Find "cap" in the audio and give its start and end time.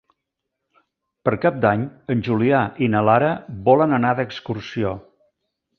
1.43-1.59